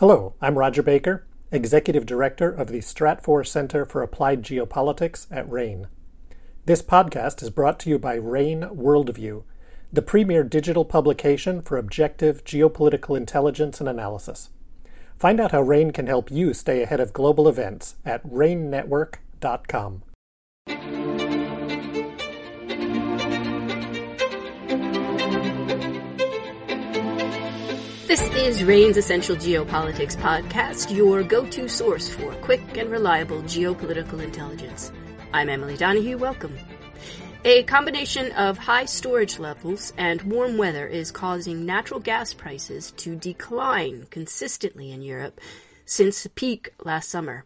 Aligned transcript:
Hello, 0.00 0.32
I'm 0.40 0.56
Roger 0.56 0.82
Baker, 0.82 1.26
Executive 1.52 2.06
Director 2.06 2.50
of 2.50 2.68
the 2.68 2.78
Stratfor 2.78 3.46
Center 3.46 3.84
for 3.84 4.00
Applied 4.00 4.42
Geopolitics 4.42 5.26
at 5.30 5.46
RANE. 5.46 5.88
This 6.64 6.80
podcast 6.80 7.42
is 7.42 7.50
brought 7.50 7.78
to 7.80 7.90
you 7.90 7.98
by 7.98 8.14
RANE 8.14 8.62
Worldview, 8.62 9.42
the 9.92 10.00
premier 10.00 10.42
digital 10.42 10.86
publication 10.86 11.60
for 11.60 11.76
objective 11.76 12.44
geopolitical 12.44 13.14
intelligence 13.14 13.78
and 13.78 13.90
analysis. 13.90 14.48
Find 15.18 15.38
out 15.38 15.52
how 15.52 15.60
RANE 15.60 15.90
can 15.90 16.06
help 16.06 16.30
you 16.30 16.54
stay 16.54 16.82
ahead 16.82 17.00
of 17.00 17.12
global 17.12 17.46
events 17.46 17.96
at 18.02 18.26
ranenetwork.com. 18.26 20.02
This 28.10 28.28
is 28.30 28.64
RANE's 28.64 28.96
Essential 28.96 29.36
Geopolitics 29.36 30.16
podcast, 30.16 30.92
your 30.92 31.22
go 31.22 31.46
to 31.46 31.68
source 31.68 32.08
for 32.08 32.32
quick 32.42 32.76
and 32.76 32.90
reliable 32.90 33.40
geopolitical 33.42 34.20
intelligence. 34.20 34.90
I'm 35.32 35.48
Emily 35.48 35.76
Donahue. 35.76 36.18
Welcome. 36.18 36.58
A 37.44 37.62
combination 37.62 38.32
of 38.32 38.58
high 38.58 38.86
storage 38.86 39.38
levels 39.38 39.92
and 39.96 40.22
warm 40.22 40.58
weather 40.58 40.88
is 40.88 41.12
causing 41.12 41.64
natural 41.64 42.00
gas 42.00 42.34
prices 42.34 42.90
to 42.96 43.14
decline 43.14 44.08
consistently 44.10 44.90
in 44.90 45.02
Europe 45.02 45.40
since 45.84 46.24
the 46.24 46.30
peak 46.30 46.70
last 46.82 47.10
summer. 47.10 47.44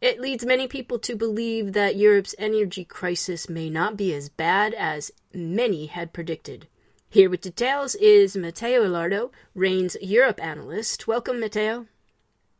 It 0.00 0.20
leads 0.20 0.44
many 0.44 0.66
people 0.66 0.98
to 0.98 1.14
believe 1.14 1.74
that 1.74 1.94
Europe's 1.94 2.34
energy 2.40 2.84
crisis 2.84 3.48
may 3.48 3.70
not 3.70 3.96
be 3.96 4.12
as 4.14 4.28
bad 4.28 4.74
as 4.74 5.12
many 5.32 5.86
had 5.86 6.12
predicted. 6.12 6.66
Here 7.12 7.28
with 7.28 7.42
details 7.42 7.94
is 7.96 8.38
Matteo 8.38 8.86
Ilardo, 8.86 9.32
RANE's 9.54 9.98
Europe 10.00 10.42
analyst. 10.42 11.06
Welcome, 11.06 11.40
Matteo. 11.40 11.84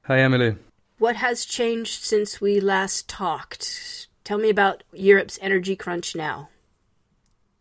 Hi, 0.03 0.21
Emily. 0.21 0.57
What 0.99 1.17
has 1.17 1.47
changed 1.47 2.03
since 2.03 2.39
we 2.39 2.61
last 2.61 3.09
talked? 3.09 4.09
Tell 4.25 4.37
me 4.37 4.51
about 4.51 4.83
Europe's 4.93 5.39
energy 5.41 5.75
crunch 5.75 6.15
now. 6.15 6.51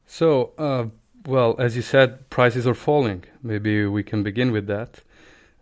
So, 0.06 0.52
uh, 0.58 0.88
well, 1.26 1.56
as 1.58 1.78
you 1.78 1.82
said, 1.82 2.30
prices 2.30 2.68
are 2.68 2.74
falling. 2.74 3.24
Maybe 3.42 3.86
we 3.86 4.04
can 4.04 4.22
begin 4.22 4.52
with 4.52 4.68
that. 4.68 5.00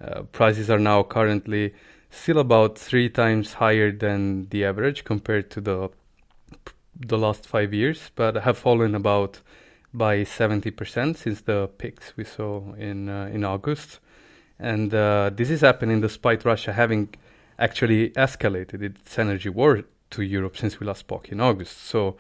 Uh, 0.04 0.24
prices 0.32 0.68
are 0.68 0.80
now 0.80 1.04
currently 1.04 1.76
still 2.10 2.40
about 2.40 2.76
three 2.76 3.08
times 3.08 3.54
higher 3.54 3.92
than 3.92 4.50
the 4.50 4.66
average 4.66 5.04
compared 5.04 5.52
to 5.52 5.62
the 5.62 5.90
the 7.00 7.20
last 7.20 7.46
five 7.46 7.72
years, 7.72 8.10
but 8.16 8.36
have 8.36 8.58
fallen 8.58 8.96
about 8.96 9.42
by 9.94 10.18
70% 10.24 11.18
since 11.18 11.42
the 11.42 11.68
peaks 11.78 12.14
we 12.16 12.24
saw 12.24 12.74
in 12.76 13.10
uh, 13.10 13.30
in 13.34 13.44
August. 13.44 14.00
And 14.60 14.94
uh, 14.94 15.32
this 15.34 15.50
is 15.50 15.62
happening 15.62 16.02
despite 16.02 16.46
Russia 16.46 16.74
having 16.74 17.16
actually 17.58 18.10
escalated 18.12 18.82
its 18.82 19.18
energy 19.18 19.50
war 19.50 19.84
to 20.12 20.22
Europe 20.22 20.58
since 20.58 20.80
we 20.80 20.88
last 20.88 21.00
spoke 21.00 21.30
in 21.30 21.40
August. 21.40 21.78
So, 21.84 22.18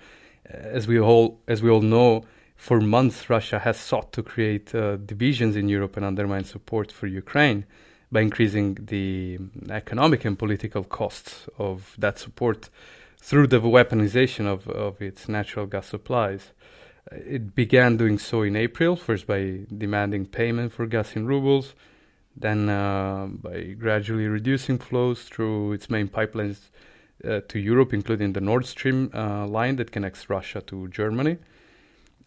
uh, 0.50 0.58
as 0.58 0.88
we 0.88 1.00
all 1.00 1.40
as 1.47 1.62
we 1.62 1.70
all 1.70 1.81
know, 1.81 2.25
for 2.56 2.81
months 2.81 3.30
Russia 3.30 3.59
has 3.59 3.78
sought 3.78 4.12
to 4.14 4.23
create 4.23 4.73
uh, 4.73 4.97
divisions 4.97 5.56
in 5.56 5.70
Europe 5.70 5.95
and 5.97 6.06
undermine 6.06 6.44
support 6.44 6.92
for 6.92 7.08
Ukraine 7.08 7.66
by 8.12 8.22
increasing 8.22 8.75
the 8.75 9.38
economic 9.70 10.25
and 10.25 10.38
political 10.38 10.84
costs 10.84 11.47
of 11.58 11.95
that 11.97 12.17
support 12.17 12.70
through 13.17 13.47
the 13.47 13.62
weaponization 13.62 14.47
of, 14.47 14.67
of 14.70 15.02
its 15.02 15.30
natural 15.30 15.66
gas 15.67 15.88
supplies. 15.88 16.52
It 17.11 17.55
began 17.55 17.97
doing 17.97 18.19
so 18.19 18.44
in 18.44 18.55
April, 18.55 18.95
first 18.95 19.25
by 19.25 19.61
demanding 19.75 20.25
payment 20.25 20.73
for 20.73 20.86
gas 20.86 21.16
in 21.16 21.25
rubles, 21.25 21.73
then 22.36 22.69
uh, 22.69 23.28
by 23.30 23.75
gradually 23.80 24.28
reducing 24.28 24.78
flows 24.78 25.23
through 25.23 25.73
its 25.73 25.89
main 25.89 26.08
pipelines 26.08 26.69
uh, 27.25 27.41
to 27.47 27.59
Europe, 27.59 27.94
including 27.94 28.33
the 28.33 28.41
Nord 28.41 28.66
Stream 28.66 29.11
uh, 29.14 29.47
line 29.47 29.75
that 29.78 29.91
connects 29.91 30.30
Russia 30.30 30.61
to 30.61 30.88
Germany. 30.89 31.38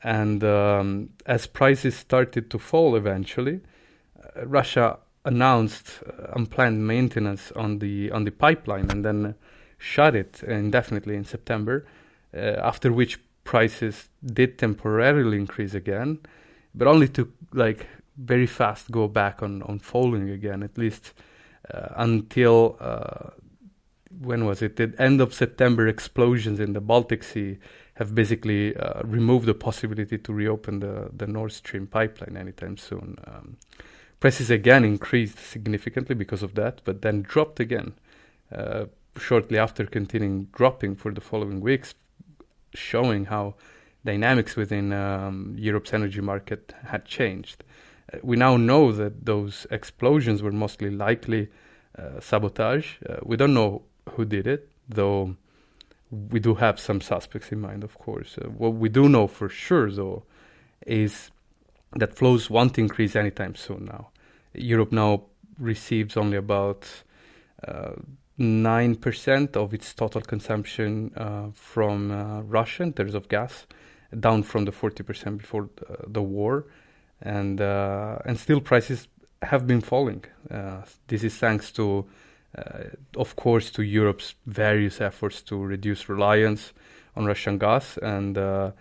And 0.02 0.42
um, 0.42 1.10
as 1.26 1.46
prices 1.46 1.94
started 1.96 2.50
to 2.50 2.58
fall 2.58 2.96
eventually, 2.96 3.60
uh, 4.36 4.46
Russia 4.46 4.98
announced 5.24 6.02
uh, 6.06 6.32
unplanned 6.34 6.84
maintenance 6.86 7.52
on 7.52 7.78
the 7.78 8.10
on 8.10 8.24
the 8.24 8.32
pipeline 8.32 8.90
and 8.90 9.04
then 9.04 9.36
shut 9.78 10.16
it 10.16 10.42
indefinitely 10.42 11.14
in 11.14 11.24
September. 11.24 11.86
Uh, 12.34 12.38
after 12.38 12.92
which 12.92 13.20
prices 13.52 14.08
did 14.24 14.56
temporarily 14.56 15.36
increase 15.36 15.74
again, 15.74 16.18
but 16.74 16.88
only 16.88 17.06
to 17.06 17.30
like 17.52 17.86
very 18.16 18.46
fast 18.46 18.90
go 18.90 19.06
back 19.06 19.42
on, 19.42 19.62
on 19.64 19.78
falling 19.78 20.30
again, 20.30 20.62
at 20.62 20.78
least 20.78 21.12
uh, 21.74 21.88
until 21.96 22.78
uh, 22.80 23.28
when 24.20 24.46
was 24.46 24.62
it? 24.62 24.76
The 24.76 24.94
end 24.98 25.20
of 25.20 25.34
September 25.34 25.86
explosions 25.86 26.60
in 26.60 26.72
the 26.72 26.80
Baltic 26.80 27.22
Sea 27.22 27.58
have 27.96 28.14
basically 28.14 28.74
uh, 28.74 29.02
removed 29.04 29.44
the 29.44 29.52
possibility 29.68 30.16
to 30.16 30.32
reopen 30.32 30.80
the, 30.80 31.10
the 31.14 31.26
Nord 31.26 31.52
Stream 31.52 31.86
pipeline 31.86 32.38
anytime 32.38 32.78
soon. 32.78 33.18
Um, 33.26 33.58
prices 34.18 34.48
again 34.50 34.82
increased 34.82 35.38
significantly 35.38 36.14
because 36.14 36.42
of 36.42 36.54
that, 36.54 36.80
but 36.84 37.02
then 37.02 37.20
dropped 37.20 37.60
again 37.60 37.92
uh, 38.50 38.86
shortly 39.18 39.58
after 39.58 39.84
continuing 39.84 40.44
dropping 40.54 40.96
for 40.96 41.12
the 41.12 41.20
following 41.20 41.60
weeks 41.60 41.94
showing 42.74 43.26
how 43.26 43.54
dynamics 44.04 44.56
within 44.56 44.92
um, 44.92 45.54
Europe's 45.58 45.92
energy 45.92 46.20
market 46.20 46.74
had 46.84 47.04
changed. 47.04 47.64
Uh, 48.12 48.18
we 48.22 48.36
now 48.36 48.56
know 48.56 48.92
that 48.92 49.24
those 49.24 49.66
explosions 49.70 50.42
were 50.42 50.52
mostly 50.52 50.90
likely 50.90 51.48
uh, 51.98 52.20
sabotage. 52.20 52.96
Uh, 53.08 53.16
we 53.22 53.36
don't 53.36 53.54
know 53.54 53.82
who 54.10 54.24
did 54.24 54.46
it, 54.46 54.68
though 54.88 55.36
we 56.10 56.40
do 56.40 56.54
have 56.54 56.78
some 56.78 57.00
suspects 57.00 57.52
in 57.52 57.60
mind, 57.60 57.82
of 57.82 57.98
course. 57.98 58.36
Uh, 58.38 58.48
what 58.48 58.74
we 58.74 58.88
do 58.88 59.08
know 59.08 59.26
for 59.26 59.48
sure, 59.48 59.90
though, 59.90 60.24
is 60.86 61.30
that 61.96 62.14
flows 62.14 62.50
won't 62.50 62.78
increase 62.78 63.16
anytime 63.16 63.54
soon 63.54 63.86
now. 63.86 64.10
Europe 64.54 64.92
now 64.92 65.22
receives 65.58 66.16
only 66.16 66.36
about 66.36 66.88
uh, 67.66 67.92
9% 68.38 69.56
of 69.56 69.74
its 69.74 69.92
total 69.94 70.20
consumption 70.20 71.12
uh, 71.16 71.48
from 71.52 72.10
uh, 72.10 72.40
Russia 72.42 72.82
in 72.82 72.92
terms 72.92 73.14
of 73.14 73.28
gas, 73.28 73.66
down 74.18 74.42
from 74.42 74.64
the 74.64 74.72
40% 74.72 75.38
before 75.38 75.68
the, 75.76 75.96
the 76.08 76.22
war. 76.22 76.66
And, 77.20 77.60
uh, 77.60 78.18
and 78.24 78.38
still 78.38 78.60
prices 78.60 79.06
have 79.42 79.66
been 79.66 79.80
falling. 79.80 80.24
Uh, 80.50 80.82
this 81.08 81.22
is 81.22 81.36
thanks 81.36 81.70
to, 81.72 82.06
uh, 82.56 82.84
of 83.16 83.36
course, 83.36 83.70
to 83.72 83.82
Europe's 83.82 84.34
various 84.46 85.00
efforts 85.00 85.42
to 85.42 85.56
reduce 85.56 86.08
reliance 86.08 86.72
on 87.14 87.26
Russian 87.26 87.58
gas 87.58 87.98
and 87.98 88.38
uh, 88.38 88.72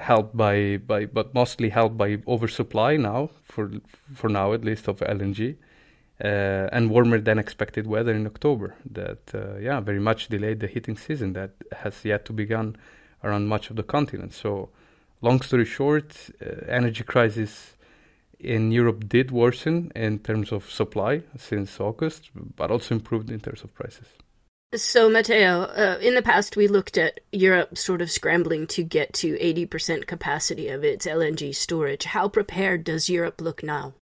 helped 0.00 0.36
by, 0.36 0.76
by, 0.78 1.06
but 1.06 1.34
mostly 1.34 1.70
helped 1.70 1.98
by 1.98 2.18
oversupply 2.26 2.96
now, 2.96 3.30
for, 3.42 3.70
for 4.14 4.28
now 4.28 4.52
at 4.52 4.64
least, 4.64 4.88
of 4.88 5.00
LNG 5.00 5.56
uh, 6.22 6.68
and 6.72 6.90
warmer 6.90 7.18
than 7.18 7.38
expected 7.38 7.86
weather 7.86 8.12
in 8.12 8.26
October 8.26 8.74
that 8.90 9.34
uh, 9.34 9.56
yeah 9.56 9.80
very 9.80 10.00
much 10.00 10.28
delayed 10.28 10.60
the 10.60 10.66
heating 10.66 10.96
season 10.96 11.32
that 11.32 11.52
has 11.72 12.04
yet 12.04 12.24
to 12.26 12.32
begin 12.32 12.76
around 13.24 13.46
much 13.46 13.70
of 13.70 13.76
the 13.76 13.82
continent. 13.82 14.32
So, 14.32 14.70
long 15.20 15.40
story 15.40 15.64
short, 15.64 16.30
uh, 16.40 16.66
energy 16.68 17.04
crisis 17.04 17.76
in 18.38 18.72
Europe 18.72 19.08
did 19.08 19.30
worsen 19.30 19.92
in 19.94 20.18
terms 20.18 20.52
of 20.52 20.70
supply 20.70 21.22
since 21.36 21.78
August, 21.78 22.30
but 22.34 22.70
also 22.70 22.94
improved 22.94 23.30
in 23.30 23.40
terms 23.40 23.62
of 23.62 23.74
prices. 23.74 24.06
So, 24.74 25.10
Matteo, 25.10 25.62
uh, 25.62 25.98
in 26.00 26.14
the 26.14 26.22
past 26.22 26.56
we 26.56 26.68
looked 26.68 26.96
at 26.96 27.20
Europe 27.32 27.76
sort 27.76 28.00
of 28.00 28.10
scrambling 28.10 28.66
to 28.68 28.84
get 28.84 29.12
to 29.14 29.36
80% 29.38 30.06
capacity 30.06 30.68
of 30.68 30.84
its 30.84 31.06
LNG 31.06 31.54
storage. 31.54 32.04
How 32.04 32.28
prepared 32.28 32.84
does 32.84 33.10
Europe 33.10 33.40
look 33.40 33.62
now? 33.62 33.94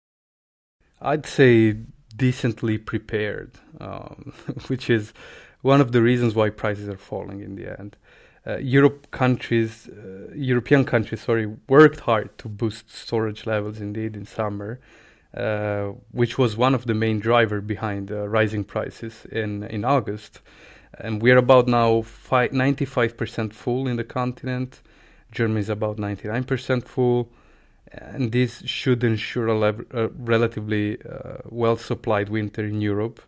I'd 1.00 1.27
say 1.27 1.77
decently 2.16 2.78
prepared, 2.78 3.53
um, 3.81 4.33
which 4.66 4.91
is 4.91 5.13
one 5.63 5.80
of 5.80 5.92
the 5.92 6.03
reasons 6.03 6.34
why 6.34 6.51
prices 6.51 6.89
are 6.89 6.97
falling 6.97 7.41
in 7.41 7.57
the 7.57 7.78
end. 7.78 7.97
Uh, 8.47 8.59
Europe 8.59 9.10
countries, 9.10 9.89
uh, 9.89 10.33
European 10.34 10.84
countries, 10.84 11.21
sorry, 11.21 11.47
worked 11.68 12.01
hard 12.01 12.36
to 12.39 12.48
boost 12.48 12.89
storage 12.91 13.45
levels 13.45 13.80
indeed 13.80 14.15
in 14.16 14.24
summer, 14.24 14.78
uh, 15.34 15.86
which 16.13 16.39
was 16.39 16.57
one 16.57 16.72
of 16.72 16.86
the 16.86 16.95
main 16.95 17.18
driver 17.18 17.60
behind 17.60 18.10
rising 18.10 18.62
prices 18.62 19.27
in 19.33 19.65
in 19.65 19.84
August. 19.84 20.41
And 20.98 21.21
we're 21.21 21.36
about 21.36 21.66
now 21.66 22.03
95% 22.03 23.53
full 23.53 23.86
in 23.89 23.97
the 23.97 24.04
continent. 24.04 24.80
Germany 25.30 25.60
is 25.60 25.69
about 25.69 25.98
99% 25.98 26.84
full 26.84 27.28
and 27.92 28.33
this 28.33 28.62
should 28.66 29.04
ensure 29.04 29.47
a, 29.47 29.59
lev- 29.59 29.86
a 29.92 30.09
relatively 30.09 30.98
uh, 31.03 31.38
well 31.47 31.77
supplied 31.77 32.28
winter 32.28 32.65
in 32.65 32.80
Europe. 32.80 33.21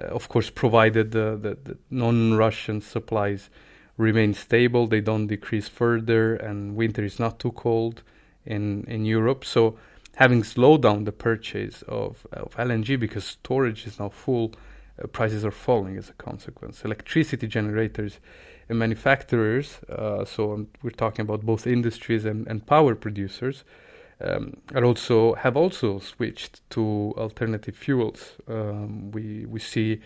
Uh, 0.00 0.04
of 0.04 0.28
course, 0.28 0.50
provided 0.50 1.12
the, 1.12 1.38
the, 1.40 1.58
the 1.64 1.78
non 1.90 2.34
Russian 2.34 2.80
supplies 2.80 3.50
remain 3.96 4.34
stable, 4.34 4.86
they 4.86 5.00
don't 5.00 5.26
decrease 5.26 5.68
further, 5.68 6.34
and 6.34 6.74
winter 6.74 7.04
is 7.04 7.18
not 7.18 7.38
too 7.38 7.52
cold 7.52 8.02
in, 8.46 8.84
in 8.84 9.04
Europe. 9.04 9.44
So, 9.44 9.76
having 10.16 10.44
slowed 10.44 10.82
down 10.82 11.04
the 11.04 11.12
purchase 11.12 11.82
of, 11.82 12.26
of 12.32 12.54
LNG 12.56 12.98
because 12.98 13.24
storage 13.24 13.86
is 13.86 13.98
now 13.98 14.08
full, 14.08 14.52
uh, 15.02 15.06
prices 15.06 15.44
are 15.44 15.50
falling 15.50 15.96
as 15.96 16.08
a 16.08 16.14
consequence. 16.14 16.84
Electricity 16.84 17.46
generators 17.46 18.18
and 18.68 18.78
manufacturers, 18.78 19.80
uh, 19.88 20.24
so 20.24 20.66
we're 20.82 20.90
talking 20.90 21.22
about 21.22 21.42
both 21.42 21.66
industries 21.66 22.24
and, 22.24 22.46
and 22.46 22.66
power 22.66 22.94
producers, 22.94 23.64
um, 24.20 24.56
also 24.76 25.34
have 25.34 25.56
also 25.56 25.98
switched 25.98 26.68
to 26.70 27.12
alternative 27.16 27.76
fuels. 27.76 28.36
Um, 28.46 29.10
we 29.10 29.46
we 29.46 29.58
see 29.58 30.00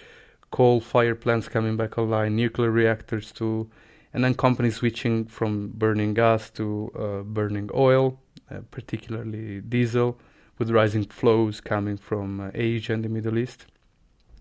coal 0.51 0.81
fire 0.81 1.15
plants 1.15 1.49
coming 1.49 1.77
back 1.77 1.99
online, 1.99 2.35
nuclear 2.37 2.71
reactors 2.71 3.33
too, 3.33 3.69
and 4.15 4.25
then 4.25 4.35
companies 4.35 4.77
switching 4.77 5.27
from 5.27 5.69
burning 5.75 6.15
gas 6.15 6.51
to 6.51 6.91
uh, 6.99 7.23
burning 7.23 7.69
oil, 7.75 8.19
uh, 8.51 8.61
particularly 8.71 9.61
diesel, 9.61 10.19
with 10.59 10.71
rising 10.71 11.05
flows 11.05 11.61
coming 11.61 11.99
from 11.99 12.41
uh, 12.41 12.51
Asia 12.55 12.95
and 12.95 13.05
the 13.05 13.09
Middle 13.09 13.37
East. 13.37 13.67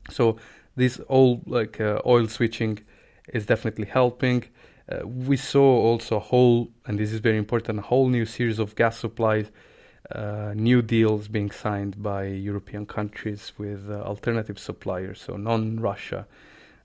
So 0.09 0.38
this 0.75 1.00
all 1.07 1.41
like 1.45 1.81
uh, 1.81 2.00
oil 2.06 2.27
switching 2.27 2.79
is 3.33 3.45
definitely 3.45 3.86
helping. 3.86 4.44
Uh, 4.88 5.07
we 5.07 5.38
saw 5.38 5.81
also 5.81 6.18
a 6.18 6.19
whole, 6.19 6.69
and 6.86 7.00
this 7.00 7.12
is 7.12 7.19
very 7.19 7.38
important, 7.38 7.80
a 7.80 7.81
whole 7.81 8.07
new 8.07 8.25
series 8.25 8.60
of 8.60 8.75
gas 8.75 9.00
supplies, 9.00 9.51
uh, 10.13 10.54
new 10.56 10.81
deals 10.81 11.27
being 11.27 11.50
signed 11.50 12.01
by 12.01 12.25
European 12.25 12.86
countries 12.86 13.54
with 13.57 13.89
uh, 13.89 13.95
alternative 14.04 14.60
suppliers, 14.60 15.19
so 15.19 15.36
non-Russia 15.36 16.27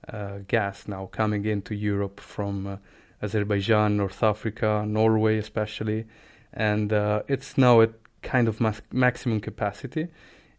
uh, 0.09 0.39
gas 0.49 0.89
now 0.89 1.07
coming 1.13 1.45
into 1.45 1.75
Europe 1.75 2.21
from 2.21 2.67
uh, 2.67 2.77
Azerbaijan, 3.23 3.99
North 3.99 4.23
Africa, 4.23 4.85
Norway 4.87 5.37
especially, 5.37 6.07
and 6.55 6.91
it's 7.29 7.59
now 7.59 7.83
at 7.83 7.91
kind 8.23 8.49
of 8.49 8.61
maximum 8.93 9.41
capacity, 9.41 10.09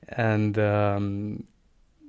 and 0.09 0.59
um, 0.59 1.43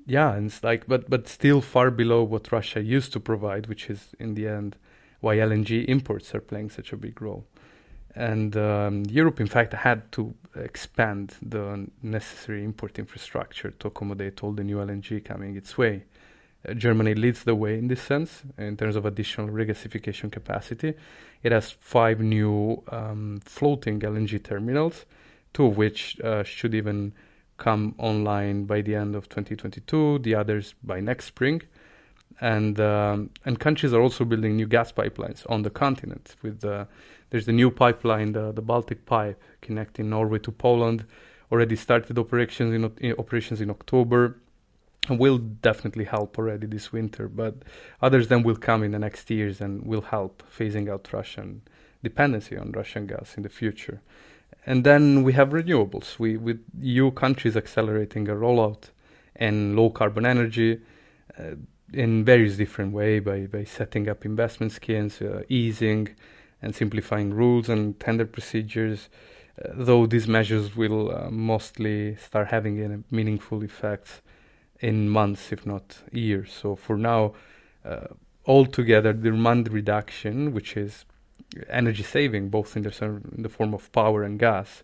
yeah, 0.07 0.35
and 0.35 0.47
it's 0.47 0.65
like, 0.65 0.87
but 0.87 1.09
but 1.09 1.29
still 1.29 1.61
far 1.61 1.91
below 1.91 2.23
what 2.23 2.53
Russia 2.53 2.83
used 2.83 3.13
to 3.13 3.21
provide, 3.21 3.67
which 3.67 3.89
is 3.89 4.15
in 4.19 4.35
the 4.35 4.49
end 4.49 4.77
why 5.21 5.37
LNG 5.37 5.85
imports 5.87 6.35
are 6.35 6.41
playing 6.41 6.71
such 6.71 6.93
a 6.93 6.97
big 6.97 7.23
role. 7.23 7.47
And 8.15 8.57
um, 8.57 9.05
Europe, 9.09 9.41
in 9.41 9.47
fact, 9.47 9.73
had 9.73 10.11
to 10.13 10.35
expand 10.57 11.37
the 11.41 11.89
necessary 12.03 12.65
import 12.65 12.99
infrastructure 12.99 13.71
to 13.71 13.89
accommodate 13.89 14.43
all 14.43 14.53
the 14.53 14.65
new 14.65 14.77
LNG 14.77 15.25
coming 15.25 15.57
its 15.57 15.79
way. 15.79 16.05
Uh, 16.69 16.75
Germany 16.75 17.15
leads 17.15 17.45
the 17.45 17.55
way 17.55 17.79
in 17.79 17.89
this 17.89 18.03
sense 18.03 18.43
in 18.59 18.77
terms 18.77 18.97
of 18.97 19.07
additional 19.07 19.49
regasification 19.49 20.31
capacity. 20.31 20.95
It 21.43 21.53
has 21.53 21.71
five 21.71 22.21
new 22.21 22.83
um, 22.89 23.41
floating 23.45 24.01
LNG 24.01 24.43
terminals, 24.43 25.07
two 25.55 25.67
of 25.67 25.77
which 25.77 26.21
uh, 26.21 26.43
should 26.43 26.75
even 26.75 27.15
come 27.59 27.95
online 27.99 28.65
by 28.65 28.81
the 28.81 28.95
end 28.95 29.15
of 29.15 29.29
2022, 29.29 30.21
the 30.21 30.35
others 30.35 30.75
by 30.83 31.01
next 31.01 31.27
spring 31.27 31.63
and 32.43 32.81
um, 32.81 33.31
and 33.45 33.59
countries 33.61 33.93
are 33.93 34.01
also 34.01 34.25
building 34.25 34.57
new 34.57 34.67
gas 34.67 34.93
pipelines 34.93 35.49
on 35.49 35.63
the 35.63 35.71
continent. 35.71 36.35
With 36.43 36.61
the, 36.61 36.89
there's 37.31 37.47
the 37.47 37.53
new 37.53 37.71
pipeline, 37.71 38.33
the, 38.33 38.53
the 38.53 38.61
Baltic 38.61 39.07
Pipe, 39.07 39.41
connecting 39.61 40.11
Norway 40.11 40.41
to 40.41 40.51
Poland, 40.51 41.07
already 41.53 41.77
started 41.77 42.19
operations 42.19 42.75
in, 42.75 42.93
in 42.99 43.17
operations 43.17 43.61
in 43.61 43.71
October, 43.71 44.39
and 45.09 45.21
will 45.21 45.39
definitely 45.39 46.05
help 46.05 46.37
already 46.37 46.67
this 46.67 46.93
winter. 46.93 47.29
But 47.29 47.55
others 48.03 48.27
then 48.27 48.43
will 48.43 48.57
come 48.57 48.83
in 48.83 48.91
the 48.91 48.99
next 48.99 49.31
years 49.31 49.61
and 49.61 49.87
will 49.87 50.03
help 50.03 50.43
phasing 50.59 50.91
out 50.91 51.13
Russian 51.13 51.63
dependency 52.03 52.57
on 52.57 52.73
Russian 52.73 53.07
gas 53.07 53.37
in 53.37 53.45
the 53.45 53.49
future. 53.49 54.03
And 54.65 54.85
then 54.85 55.25
we 55.25 55.33
have 55.33 55.51
renewables. 55.51 56.19
We 56.19 56.37
with 56.37 56.61
EU 56.81 57.11
countries 57.11 57.57
accelerating 57.57 58.29
a 58.29 58.35
rollout 58.35 58.91
in 59.35 59.77
low 59.77 59.91
carbon 59.91 60.27
energy. 60.27 60.81
Uh, 61.39 61.57
in 61.93 62.25
various 62.25 62.57
different 62.57 62.93
way 62.93 63.19
by, 63.19 63.41
by 63.47 63.65
setting 63.65 64.09
up 64.09 64.25
investment 64.25 64.73
schemes, 64.73 65.21
uh, 65.21 65.43
easing 65.49 66.09
and 66.61 66.75
simplifying 66.75 67.35
rules 67.35 67.69
and 67.69 67.99
tender 68.01 68.25
procedures, 68.25 69.09
uh, 69.63 69.69
though 69.75 70.07
these 70.07 70.27
measures 70.27 70.75
will 70.75 71.15
uh, 71.15 71.31
mostly 71.31 72.17
start 72.17 72.49
having 72.49 72.81
a 72.81 73.15
meaningful 73.15 73.63
effects 73.63 74.23
in 74.81 75.09
months, 75.09 75.53
if 75.53 75.67
not 75.67 75.99
years. 76.13 76.53
So 76.53 76.75
for 76.77 76.97
now, 76.97 77.35
uh, 77.85 78.09
altogether, 78.47 79.13
the 79.13 79.31
demand 79.31 79.73
reduction, 79.73 80.53
which 80.53 80.77
is 80.77 81.05
energy 81.69 82.03
saving, 82.03 82.49
both 82.49 82.77
in 82.77 82.83
the, 82.83 83.05
in 83.37 83.43
the 83.43 83.49
form 83.49 83.75
of 83.75 83.91
power 83.93 84.23
and 84.23 84.39
gas, 84.39 84.83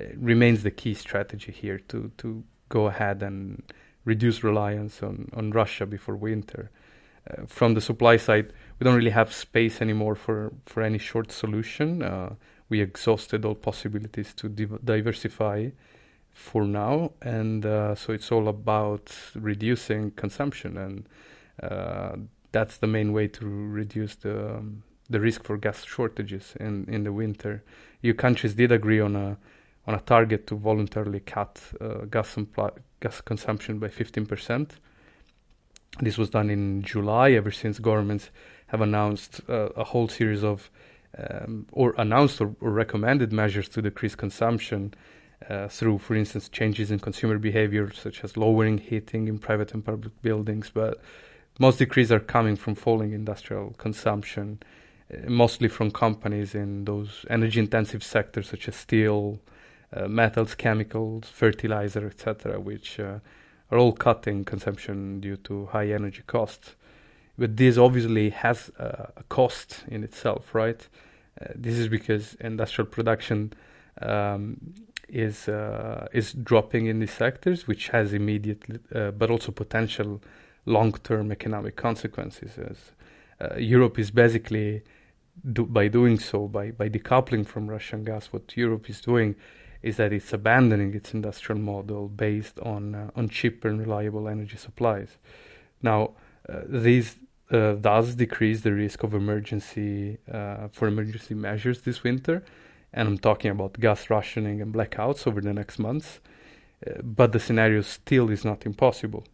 uh, 0.00 0.04
remains 0.16 0.62
the 0.62 0.70
key 0.70 0.94
strategy 0.94 1.52
here 1.52 1.78
to, 1.88 2.10
to 2.18 2.42
go 2.68 2.86
ahead 2.86 3.22
and 3.22 3.62
reduce 4.04 4.42
reliance 4.42 5.02
on, 5.02 5.30
on 5.34 5.50
Russia 5.50 5.86
before 5.86 6.16
winter. 6.16 6.70
Uh, 7.30 7.46
from 7.46 7.74
the 7.74 7.80
supply 7.80 8.16
side, 8.16 8.52
we 8.78 8.84
don't 8.84 8.96
really 8.96 9.10
have 9.10 9.32
space 9.32 9.80
anymore 9.80 10.14
for, 10.14 10.52
for 10.66 10.82
any 10.82 10.98
short 10.98 11.30
solution. 11.30 12.02
Uh, 12.02 12.34
we 12.68 12.80
exhausted 12.80 13.44
all 13.44 13.54
possibilities 13.54 14.34
to 14.34 14.48
div- 14.48 14.84
diversify 14.84 15.68
for 16.32 16.64
now, 16.64 17.12
and 17.20 17.66
uh, 17.66 17.94
so 17.94 18.12
it's 18.12 18.32
all 18.32 18.48
about 18.48 19.14
reducing 19.34 20.10
consumption, 20.12 20.78
and 20.78 21.06
uh, 21.62 22.16
that's 22.50 22.78
the 22.78 22.86
main 22.86 23.12
way 23.12 23.28
to 23.28 23.44
reduce 23.46 24.16
the 24.16 24.56
um, 24.56 24.82
the 25.12 25.20
risk 25.20 25.44
for 25.44 25.56
gas 25.56 25.84
shortages 25.84 26.54
in, 26.58 26.86
in 26.88 27.04
the 27.04 27.12
winter. 27.12 27.62
EU 28.02 28.14
countries 28.14 28.54
did 28.54 28.72
agree 28.72 29.00
on 29.00 29.16
a 29.16 29.36
on 29.84 29.94
a 29.94 30.00
target 30.00 30.46
to 30.46 30.54
voluntarily 30.54 31.20
cut 31.20 31.60
uh, 31.80 32.04
gas 32.10 32.38
gas 33.00 33.20
consumption 33.20 33.78
by 33.80 33.88
15%. 33.88 34.70
This 36.00 36.16
was 36.16 36.30
done 36.30 36.50
in 36.50 36.82
July, 36.82 37.32
ever 37.32 37.50
since 37.50 37.78
governments 37.78 38.30
have 38.68 38.80
announced 38.80 39.40
uh, 39.48 39.70
a 39.76 39.84
whole 39.84 40.08
series 40.08 40.44
of 40.44 40.70
um, 41.18 41.66
or 41.72 41.94
announced 41.98 42.40
or, 42.40 42.54
or, 42.60 42.70
recommended 42.70 43.32
measures 43.32 43.68
to 43.68 43.82
decrease 43.82 44.14
consumption 44.14 44.94
uh, 45.50 45.68
through, 45.68 45.98
for 45.98 46.14
instance, 46.14 46.48
changes 46.48 46.90
in 46.90 46.98
consumer 46.98 47.36
behavior, 47.36 47.92
such 47.92 48.24
as 48.24 48.38
lowering 48.38 48.78
heating 48.78 49.28
in 49.28 49.38
private 49.38 49.74
and 49.74 49.84
public 49.84 50.12
buildings. 50.22 50.70
But 50.72 51.02
most 51.58 51.78
decreases 51.78 52.12
are 52.12 52.20
coming 52.20 52.56
from 52.56 52.74
falling 52.74 53.12
industrial 53.12 53.74
consumption, 53.76 54.60
mostly 55.28 55.68
from 55.68 55.90
companies 55.90 56.54
in 56.54 56.84
those 56.84 57.24
energy 57.28 57.60
intensive 57.60 58.02
sectors 58.02 58.48
such 58.48 58.68
as 58.68 58.76
steel, 58.76 59.38
uh, 59.94 60.08
metals, 60.08 60.54
chemicals, 60.54 61.28
fertilizer, 61.28 62.06
etc., 62.06 62.58
which 62.58 62.98
uh, 62.98 63.18
are 63.70 63.78
all 63.78 63.92
cutting 63.92 64.44
consumption 64.44 65.20
due 65.20 65.36
to 65.36 65.66
high 65.66 65.88
energy 65.88 66.22
costs. 66.26 66.76
But 67.38 67.56
this 67.56 67.78
obviously 67.78 68.30
has 68.30 68.70
a 68.78 69.24
cost 69.28 69.84
in 69.88 70.04
itself, 70.04 70.54
right? 70.54 70.86
Uh, 71.40 71.46
this 71.54 71.78
is 71.78 71.88
because 71.88 72.34
industrial 72.40 72.86
production 72.86 73.52
um, 74.02 74.58
is 75.08 75.48
uh, 75.48 76.08
is 76.12 76.32
dropping 76.32 76.86
in 76.86 77.00
these 77.00 77.12
sectors, 77.12 77.66
which 77.66 77.88
has 77.88 78.12
immediate 78.12 78.62
uh, 78.94 79.10
but 79.10 79.30
also 79.30 79.52
potential 79.52 80.20
long-term 80.66 81.32
economic 81.32 81.76
consequences. 81.76 82.58
As 82.58 82.78
uh, 83.40 83.56
Europe 83.56 83.98
is 83.98 84.10
basically 84.10 84.82
do, 85.50 85.64
by 85.64 85.88
doing 85.88 86.18
so, 86.18 86.48
by 86.48 86.70
by 86.70 86.88
decoupling 86.88 87.46
from 87.46 87.68
Russian 87.68 88.04
gas, 88.04 88.26
what 88.32 88.56
Europe 88.56 88.88
is 88.88 89.00
doing 89.00 89.34
is 89.82 89.96
that 89.96 90.12
it's 90.12 90.32
abandoning 90.32 90.94
its 90.94 91.12
industrial 91.12 91.60
model 91.60 92.08
based 92.08 92.58
on 92.60 92.94
uh, 92.94 93.10
on 93.16 93.28
cheap 93.28 93.64
and 93.64 93.80
reliable 93.80 94.28
energy 94.28 94.56
supplies. 94.56 95.18
Now, 95.82 96.12
uh, 96.48 96.60
these 96.66 97.16
uh, 97.50 97.74
does 97.74 98.14
decrease 98.14 98.62
the 98.62 98.72
risk 98.72 99.02
of 99.02 99.14
emergency 99.14 100.18
uh, 100.32 100.68
for 100.68 100.88
emergency 100.88 101.34
measures 101.34 101.82
this 101.82 102.02
winter, 102.02 102.44
and 102.92 103.08
I'm 103.08 103.18
talking 103.18 103.50
about 103.50 103.80
gas 103.80 104.10
rationing 104.10 104.60
and 104.60 104.72
blackouts 104.72 105.26
over 105.26 105.40
the 105.40 105.52
next 105.52 105.78
months. 105.78 106.20
Uh, 106.86 107.00
but 107.02 107.32
the 107.32 107.40
scenario 107.40 107.80
still 107.82 108.30
is 108.30 108.44
not 108.44 108.66
impossible. 108.66 109.24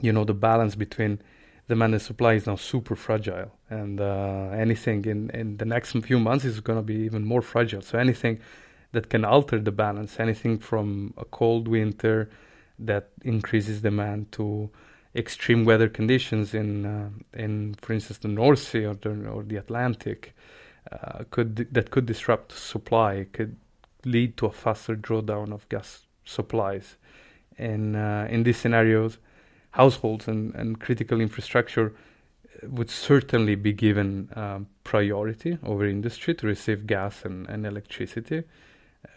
You 0.00 0.12
know, 0.12 0.24
the 0.24 0.34
balance 0.34 0.74
between 0.74 1.20
demand 1.68 1.94
and 1.94 2.02
supply 2.02 2.34
is 2.34 2.46
now 2.46 2.56
super 2.56 2.96
fragile, 2.96 3.52
and 3.68 4.00
uh, 4.00 4.50
anything 4.52 5.04
in 5.04 5.30
in 5.30 5.56
the 5.56 5.64
next 5.64 5.92
few 5.92 6.18
months 6.18 6.44
is 6.44 6.60
going 6.60 6.78
to 6.78 6.82
be 6.82 6.98
even 7.08 7.24
more 7.24 7.42
fragile. 7.42 7.82
So 7.82 7.98
anything 7.98 8.40
that 8.96 9.10
can 9.10 9.24
alter 9.24 9.58
the 9.58 9.72
balance. 9.72 10.18
Anything 10.18 10.58
from 10.58 11.12
a 11.18 11.24
cold 11.24 11.68
winter 11.68 12.30
that 12.78 13.10
increases 13.22 13.82
demand 13.82 14.32
to 14.32 14.70
extreme 15.14 15.64
weather 15.64 15.88
conditions 15.88 16.54
in, 16.54 16.86
uh, 16.86 17.10
in 17.34 17.74
for 17.80 17.92
instance, 17.92 18.18
the 18.18 18.28
North 18.28 18.58
Sea 18.58 18.86
or 18.86 18.94
the, 18.94 19.28
or 19.28 19.42
the 19.42 19.56
Atlantic, 19.56 20.34
uh, 20.92 21.24
could 21.30 21.68
that 21.72 21.90
could 21.90 22.06
disrupt 22.06 22.52
supply, 22.52 23.26
could 23.32 23.56
lead 24.04 24.36
to 24.36 24.46
a 24.46 24.52
faster 24.52 24.94
drawdown 24.94 25.52
of 25.52 25.68
gas 25.68 26.06
supplies. 26.24 26.96
And 27.58 27.96
uh, 27.96 28.26
in 28.30 28.44
these 28.44 28.58
scenarios, 28.58 29.18
households 29.70 30.28
and, 30.28 30.54
and 30.54 30.80
critical 30.80 31.20
infrastructure 31.20 31.94
would 32.62 32.90
certainly 32.90 33.54
be 33.54 33.72
given 33.72 34.30
um, 34.36 34.66
priority 34.84 35.58
over 35.62 35.86
industry 35.86 36.34
to 36.34 36.46
receive 36.46 36.86
gas 36.86 37.24
and, 37.24 37.48
and 37.48 37.66
electricity. 37.66 38.44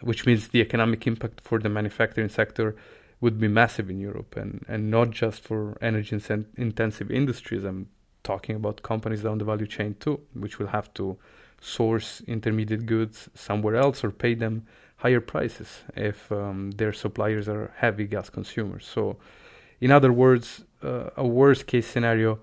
which 0.00 0.26
means 0.26 0.48
the 0.48 0.60
economic 0.60 1.06
impact 1.06 1.40
for 1.42 1.58
the 1.58 1.68
manufacturing 1.68 2.28
sector 2.28 2.76
would 3.20 3.38
be 3.38 3.48
massive 3.48 3.90
in 3.90 4.00
Europe, 4.00 4.36
and, 4.36 4.64
and 4.66 4.90
not 4.90 5.10
just 5.10 5.42
for 5.42 5.76
energy 5.82 6.18
intensive 6.56 7.10
industries. 7.10 7.64
I'm 7.64 7.88
talking 8.22 8.56
about 8.56 8.82
companies 8.82 9.22
down 9.22 9.38
the 9.38 9.44
value 9.44 9.66
chain 9.66 9.94
too, 10.00 10.20
which 10.34 10.58
will 10.58 10.68
have 10.68 10.92
to 10.94 11.18
source 11.60 12.22
intermediate 12.26 12.86
goods 12.86 13.28
somewhere 13.34 13.76
else 13.76 14.02
or 14.02 14.10
pay 14.10 14.34
them 14.34 14.66
higher 14.96 15.20
prices 15.20 15.80
if 15.94 16.32
um, 16.32 16.70
their 16.72 16.92
suppliers 16.92 17.48
are 17.48 17.72
heavy 17.76 18.06
gas 18.06 18.30
consumers. 18.30 18.86
So, 18.86 19.18
in 19.80 19.90
other 19.90 20.12
words, 20.12 20.64
uh, 20.82 21.10
a 21.16 21.26
worst 21.26 21.66
case 21.66 21.86
scenario 21.86 22.38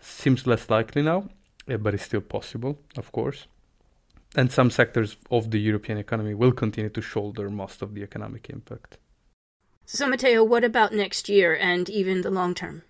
seems 0.00 0.46
less 0.46 0.68
likely 0.70 1.02
now, 1.02 1.28
uh, 1.68 1.76
but 1.76 1.94
it's 1.94 2.04
still 2.04 2.20
possible, 2.20 2.78
of 2.96 3.12
course. 3.12 3.46
And 4.36 4.50
some 4.52 4.70
sectors 4.70 5.16
of 5.30 5.50
the 5.50 5.60
European 5.60 5.98
economy 5.98 6.34
will 6.34 6.52
continue 6.52 6.90
to 6.90 7.02
shoulder 7.02 7.50
most 7.50 7.82
of 7.82 7.94
the 7.94 8.02
economic 8.02 8.48
impact. 8.48 8.98
So, 9.86 10.06
Matteo, 10.06 10.44
what 10.44 10.62
about 10.62 10.92
next 10.92 11.28
year 11.28 11.56
and 11.56 11.88
even 11.88 12.22
the 12.22 12.30
long 12.30 12.54
term? 12.54 12.82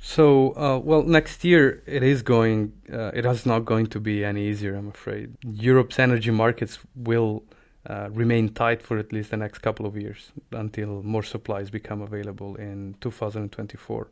So, 0.00 0.56
uh, 0.56 0.78
well, 0.78 1.04
next 1.04 1.44
year 1.44 1.84
it 1.86 2.02
is 2.02 2.22
going, 2.22 2.72
uh, 2.92 3.12
it 3.14 3.24
is 3.24 3.46
not 3.46 3.64
going 3.64 3.86
to 3.86 4.00
be 4.00 4.24
any 4.24 4.48
easier, 4.48 4.74
I'm 4.74 4.88
afraid. 4.88 5.36
Europe's 5.44 6.00
energy 6.00 6.32
markets 6.32 6.80
will 6.96 7.44
uh, 7.88 8.08
remain 8.10 8.48
tight 8.48 8.82
for 8.82 8.98
at 8.98 9.12
least 9.12 9.30
the 9.30 9.36
next 9.36 9.58
couple 9.58 9.86
of 9.86 9.96
years 9.96 10.32
until 10.50 11.04
more 11.04 11.22
supplies 11.22 11.70
become 11.70 12.02
available 12.02 12.56
in 12.56 12.96
2024. 13.00 14.08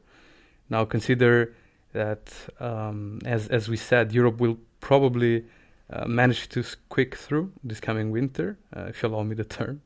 Now, 0.68 0.84
consider 0.84 1.52
that, 1.92 2.32
um, 2.60 3.18
as, 3.24 3.48
as 3.48 3.68
we 3.68 3.76
said, 3.76 4.12
Europe 4.12 4.40
will 4.40 4.58
probably 4.80 5.44
uh, 5.92 6.06
manage 6.06 6.48
to 6.50 6.62
squeak 6.62 7.16
through 7.16 7.52
this 7.64 7.80
coming 7.80 8.10
winter, 8.10 8.58
uh, 8.76 8.84
if 8.84 9.02
you 9.02 9.08
allow 9.08 9.22
me 9.22 9.34
the 9.34 9.44
term. 9.44 9.82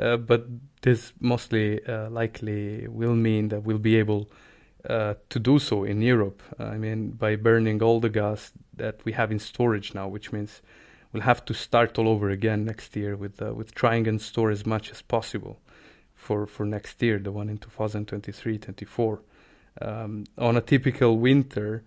Uh, 0.00 0.16
but 0.16 0.46
this 0.82 1.12
mostly 1.20 1.84
uh, 1.86 2.08
likely 2.10 2.86
will 2.88 3.14
mean 3.14 3.48
that 3.48 3.64
we'll 3.64 3.78
be 3.78 3.96
able 3.96 4.30
uh, 4.88 5.14
to 5.28 5.38
do 5.38 5.58
so 5.58 5.84
in 5.84 6.00
Europe. 6.00 6.42
I 6.58 6.76
mean, 6.76 7.10
by 7.10 7.36
burning 7.36 7.82
all 7.82 8.00
the 8.00 8.08
gas 8.08 8.52
that 8.76 9.04
we 9.04 9.12
have 9.12 9.30
in 9.32 9.38
storage 9.38 9.92
now, 9.94 10.08
which 10.08 10.32
means 10.32 10.62
we'll 11.12 11.24
have 11.24 11.44
to 11.46 11.54
start 11.54 11.98
all 11.98 12.08
over 12.08 12.30
again 12.30 12.64
next 12.64 12.96
year 12.96 13.16
with 13.16 13.42
uh, 13.42 13.52
with 13.52 13.74
trying 13.74 14.06
and 14.06 14.20
store 14.20 14.50
as 14.50 14.64
much 14.64 14.90
as 14.90 15.02
possible 15.02 15.60
for 16.14 16.46
for 16.46 16.64
next 16.64 17.02
year, 17.02 17.18
the 17.18 17.32
one 17.32 17.48
in 17.48 17.58
2023-24. 17.58 19.18
Um, 19.80 20.24
on 20.36 20.56
a 20.56 20.60
typical 20.60 21.18
winter, 21.18 21.82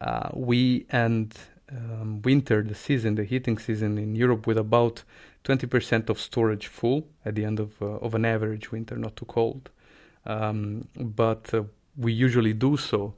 uh, 0.00 0.30
we 0.34 0.86
end 0.90 1.34
um, 1.70 2.22
winter, 2.22 2.62
the 2.62 2.74
season, 2.74 3.14
the 3.14 3.24
heating 3.24 3.58
season 3.58 3.98
in 3.98 4.14
Europe 4.14 4.46
with 4.46 4.58
about 4.58 5.02
20% 5.44 6.08
of 6.08 6.18
storage 6.18 6.66
full 6.66 7.06
at 7.24 7.34
the 7.34 7.44
end 7.44 7.60
of, 7.60 7.80
uh, 7.82 7.86
of 7.86 8.14
an 8.14 8.24
average 8.24 8.72
winter, 8.72 8.96
not 8.96 9.16
too 9.16 9.26
cold. 9.26 9.70
Um, 10.26 10.88
but 10.96 11.52
uh, 11.52 11.64
we 11.96 12.12
usually 12.12 12.54
do 12.54 12.76
so 12.76 13.14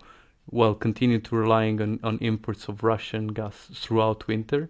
while 0.46 0.74
continue 0.74 1.18
to 1.18 1.36
relying 1.36 1.80
on, 1.80 2.00
on 2.02 2.18
imports 2.18 2.68
of 2.68 2.82
Russian 2.82 3.28
gas 3.28 3.68
throughout 3.74 4.26
winter, 4.26 4.68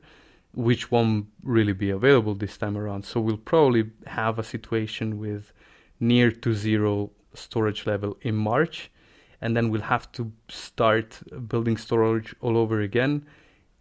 which 0.55 0.91
won't 0.91 1.27
really 1.43 1.73
be 1.73 1.91
available 1.91 2.35
this 2.35 2.57
time 2.57 2.77
around. 2.77 3.05
So 3.05 3.21
we'll 3.21 3.37
probably 3.37 3.91
have 4.07 4.39
a 4.39 4.45
situation 4.45 5.19
with 5.19 5.53
near 6.01 6.31
to 6.31 6.55
zero 6.55 7.11
storage 7.35 7.87
level 7.87 8.17
in 8.23 8.37
March, 8.37 8.91
and 9.41 9.57
then 9.57 9.71
we'll 9.71 9.83
have 9.83 10.11
to 10.13 10.33
start 10.49 11.21
building 11.49 11.77
storage 11.77 12.35
all 12.41 12.57
over 12.57 12.81
again, 12.81 13.27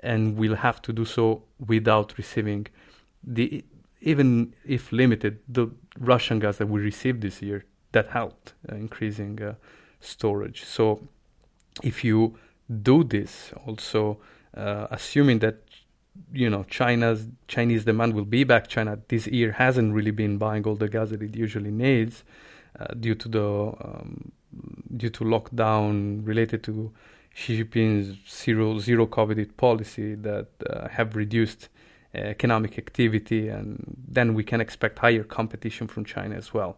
and 0.01 0.37
we'll 0.37 0.55
have 0.55 0.81
to 0.83 0.93
do 0.93 1.05
so 1.05 1.43
without 1.65 2.17
receiving 2.17 2.67
the 3.23 3.63
even 4.01 4.53
if 4.65 4.91
limited, 4.91 5.39
the 5.49 5.67
Russian 5.99 6.39
gas 6.39 6.57
that 6.57 6.67
we 6.67 6.79
received 6.79 7.21
this 7.21 7.41
year 7.41 7.65
that 7.91 8.07
helped 8.09 8.53
uh, 8.71 8.75
increasing 8.75 9.41
uh, 9.41 9.55
storage. 9.99 10.63
So 10.63 11.01
if 11.83 12.03
you 12.03 12.37
do 12.83 13.03
this, 13.03 13.51
also 13.65 14.19
uh, 14.55 14.87
assuming 14.91 15.39
that 15.39 15.61
you 16.31 16.49
know 16.49 16.63
China's 16.69 17.27
Chinese 17.47 17.83
demand 17.83 18.13
will 18.13 18.25
be 18.25 18.43
back. 18.43 18.67
China 18.67 18.99
this 19.07 19.27
year 19.27 19.51
hasn't 19.53 19.93
really 19.93 20.11
been 20.11 20.37
buying 20.37 20.63
all 20.65 20.75
the 20.75 20.87
gas 20.87 21.09
that 21.09 21.21
it 21.21 21.35
usually 21.35 21.71
needs 21.71 22.23
uh, 22.79 22.93
due 22.99 23.15
to 23.15 23.27
the 23.27 23.43
um, 23.43 24.31
due 24.95 25.09
to 25.09 25.23
lockdown 25.23 26.25
related 26.25 26.63
to 26.63 26.91
Xi 27.33 27.63
Jinping's 27.63 28.17
zero 28.29 28.79
zero 28.79 29.05
COVID 29.05 29.57
policy 29.57 30.15
that 30.15 30.47
uh, 30.69 30.87
have 30.87 31.15
reduced 31.15 31.69
economic 32.13 32.77
activity, 32.77 33.49
and 33.49 33.97
then 34.07 34.33
we 34.33 34.43
can 34.43 34.61
expect 34.61 34.99
higher 34.99 35.23
competition 35.23 35.87
from 35.87 36.05
China 36.05 36.35
as 36.35 36.53
well. 36.53 36.77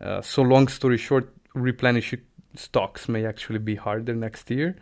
Uh, 0.00 0.20
so, 0.20 0.42
long 0.42 0.66
story 0.68 0.98
short, 0.98 1.32
replenishing 1.54 2.20
stocks 2.56 3.08
may 3.08 3.24
actually 3.24 3.60
be 3.60 3.76
harder 3.76 4.14
next 4.14 4.50
year, 4.50 4.76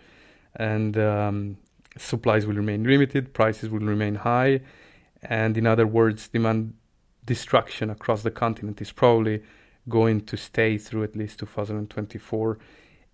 and 0.57 0.97
um, 0.97 1.59
supplies 1.99 2.47
will 2.47 2.55
remain 2.55 2.85
limited, 2.85 3.35
prices 3.35 3.69
will 3.69 3.81
remain 3.81 4.15
high, 4.15 4.61
and 5.23 5.59
in 5.59 5.67
other 5.67 5.87
words, 5.87 6.29
demand 6.29 6.73
destruction 7.27 7.91
across 7.91 8.23
the 8.23 8.31
continent 8.31 8.81
is 8.81 8.91
probably 8.91 9.43
going 9.91 10.23
to 10.23 10.37
stay 10.37 10.79
through 10.79 11.05
at 11.05 11.15
least 11.15 11.41
2024 11.41 12.59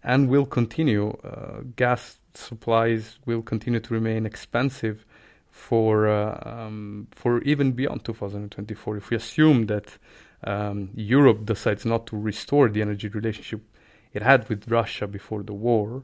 and 0.05 0.29
will 0.29 0.47
continue. 0.47 1.11
Uh, 1.25 1.63
gas 1.75 2.21
supplies 2.35 3.19
will 3.27 3.43
continue 3.43 3.81
to 3.81 3.93
remain 3.93 4.25
expensive 4.25 5.05
for 5.51 6.07
uh, 6.07 6.39
um, 6.45 7.09
for 7.11 7.43
even 7.43 7.73
beyond 7.73 8.05
2024. 8.05 8.99
If 8.99 9.11
we 9.11 9.17
assume 9.17 9.67
that 9.67 9.99
um, 10.45 10.91
Europe 10.95 11.45
decides 11.45 11.85
not 11.85 12.07
to 12.09 12.17
restore 12.17 12.69
the 12.69 12.83
energy 12.83 13.09
relationship 13.09 13.63
it 14.13 14.23
had 14.23 14.49
with 14.49 14.69
Russia 14.69 15.07
before 15.07 15.43
the 15.43 15.53
war, 15.53 16.03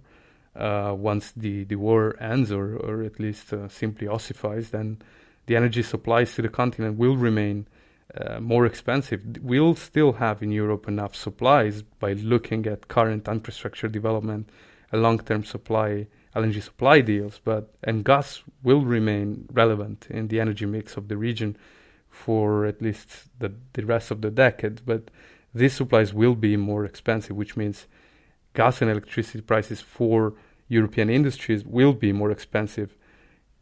uh, 0.57 0.95
once 0.97 1.33
the, 1.33 1.64
the 1.64 1.76
war 1.76 2.14
ends 2.21 2.52
or, 2.52 2.76
or 2.76 3.02
at 3.02 3.19
least 3.19 3.52
uh, 3.52 3.69
simply 3.69 4.07
ossifies, 4.07 4.71
then 4.71 4.99
the 5.47 5.57
energy 5.57 5.83
supplies 5.83 6.35
to 6.35 6.43
the 6.43 6.49
continent 6.49 6.99
will 6.99 7.17
remain 7.17 7.67
uh, 8.14 8.40
more 8.40 8.66
expensive. 8.66 9.23
We'll 9.40 9.75
still 9.75 10.12
have 10.14 10.42
in 10.42 10.52
Europe 10.52 10.88
enough 10.88 11.14
supplies 11.14 11.82
by 11.82 12.12
looking 12.12 12.66
at 12.66 12.88
current 12.88 13.28
infrastructure 13.28 13.88
development, 13.88 14.50
a 14.92 14.97
long 14.97 15.18
term 15.18 15.44
supply 15.44 16.06
LNG 16.35 16.62
supply 16.62 17.00
deals, 17.02 17.40
but 17.44 17.75
and 17.85 18.04
gas 18.04 18.42
will 18.62 18.82
remain 18.82 19.47
relevant 19.52 20.06
in 20.09 20.28
the 20.28 20.40
energy 20.40 20.64
mix 20.64 20.97
of 20.97 21.09
the 21.09 21.16
region 21.16 21.56
for 22.09 22.64
at 22.64 22.80
least 22.80 23.28
the, 23.38 23.52
the 23.75 23.85
rest 23.85 24.11
of 24.11 24.23
the 24.23 24.30
decade. 24.30 24.80
But 24.87 25.11
these 25.54 25.75
supplies 25.75 26.14
will 26.14 26.35
be 26.35 26.56
more 26.56 26.85
expensive, 26.85 27.37
which 27.37 27.56
means 27.56 27.87
gas 28.54 28.80
and 28.80 28.90
electricity 28.90 29.42
prices 29.42 29.80
for 29.80 30.35
European 30.68 31.11
industries 31.11 31.64
will 31.64 31.92
be 31.92 32.12
more 32.12 32.30
expensive, 32.30 32.97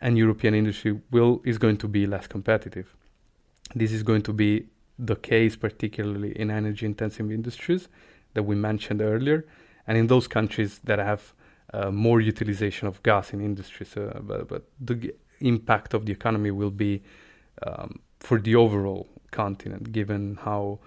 and 0.01 0.17
European 0.17 0.55
industry 0.55 1.01
will 1.11 1.43
is 1.45 1.59
going 1.59 1.77
to 1.79 1.89
be 1.89 2.07
less 2.07 2.29
competitive. 2.29 2.95
This 3.75 3.93
is 3.93 4.03
going 4.03 4.23
to 4.23 4.33
be 4.33 4.67
the 4.99 5.17
case, 5.17 5.57
particularly 5.57 6.39
in 6.39 6.51
energy 6.51 6.87
intensive 6.87 7.31
industries 7.31 7.89
that 8.35 8.43
we 8.43 8.55
mentioned 8.55 9.01
earlier, 9.01 9.47
and 9.87 9.97
in 9.97 10.07
those 10.09 10.29
countries 10.29 10.81
that 10.85 10.99
have 10.99 11.35
uh, 11.73 11.91
more 11.91 12.21
utilization 12.21 12.89
of 12.89 13.03
gas 13.03 13.33
in 13.33 13.41
industries, 13.41 13.97
uh, 13.97 14.21
but, 14.23 14.49
but, 14.49 14.65
the 14.81 15.15
impact 15.41 15.95
of 15.95 16.05
the 16.05 16.13
economy 16.13 16.51
will 16.51 16.71
be 16.71 17.03
um, 17.67 18.01
for 18.19 18.41
the 18.41 18.55
overall 18.57 19.07
continent, 19.31 19.93
given 19.93 20.37
how 20.43 20.79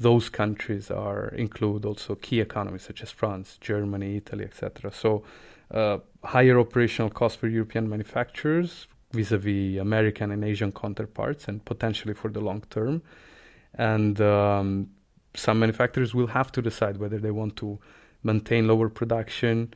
those 0.00 0.28
countries 0.28 0.90
are 0.90 1.28
include 1.28 1.84
also 1.84 2.16
key 2.16 2.40
economies 2.40 2.82
such 2.82 3.02
as 3.02 3.10
France, 3.10 3.56
Germany, 3.60 4.16
Italy, 4.16 4.44
etc. 4.44 4.90
So, 4.92 5.22
uh, 5.70 5.98
higher 6.24 6.58
operational 6.58 7.10
costs 7.10 7.38
for 7.38 7.46
European 7.46 7.88
manufacturers 7.88 8.88
vis-a-vis 9.12 9.80
American 9.80 10.30
and 10.30 10.44
Asian 10.44 10.72
counterparts, 10.72 11.48
and 11.48 11.64
potentially 11.64 12.14
for 12.14 12.30
the 12.30 12.40
long 12.40 12.62
term. 12.70 13.02
And 13.74 14.20
um, 14.20 14.90
some 15.34 15.58
manufacturers 15.58 16.14
will 16.14 16.28
have 16.28 16.52
to 16.52 16.62
decide 16.62 16.98
whether 16.98 17.18
they 17.18 17.30
want 17.30 17.56
to 17.56 17.78
maintain 18.22 18.68
lower 18.68 18.88
production 18.88 19.74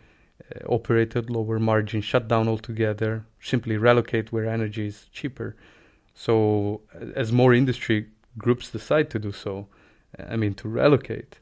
uh, 0.54 0.72
operated 0.72 1.30
lower 1.30 1.58
margin, 1.58 2.00
shut 2.02 2.28
down 2.28 2.46
altogether, 2.46 3.24
simply 3.40 3.76
relocate 3.76 4.32
where 4.32 4.46
energy 4.46 4.86
is 4.86 5.06
cheaper. 5.12 5.56
So, 6.14 6.82
uh, 6.94 7.06
as 7.14 7.32
more 7.32 7.54
industry 7.54 8.06
groups 8.36 8.70
decide 8.70 9.08
to 9.10 9.18
do 9.18 9.32
so, 9.32 9.68
I 10.18 10.36
mean, 10.36 10.54
to 10.54 10.68
relocate, 10.68 11.40